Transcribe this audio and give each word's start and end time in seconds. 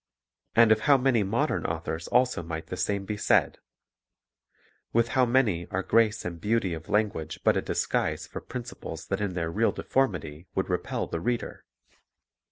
And 0.55 0.71
of 0.71 0.79
how 0.89 0.97
many 0.97 1.21
modern 1.21 1.63
authors 1.63 2.07
also 2.07 2.41
might 2.41 2.65
the 2.65 2.75
same 2.75 3.05
be 3.05 3.17
said! 3.17 3.59
With 4.93 5.09
how 5.09 5.27
many 5.27 5.67
are 5.69 5.83
grace 5.83 6.25
and 6.25 6.41
beauty 6.41 6.73
of 6.73 6.89
language 6.89 7.39
but 7.43 7.55
a 7.55 7.61
disguise 7.61 8.25
for 8.25 8.41
principles 8.41 9.05
that 9.09 9.21
in 9.21 9.35
their 9.35 9.51
real 9.51 9.71
deformity 9.71 10.47
would 10.55 10.71
repel 10.71 11.05
the 11.05 11.19
reader! 11.19 11.65